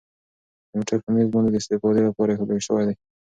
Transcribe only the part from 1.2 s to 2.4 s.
باندې د استفادې لپاره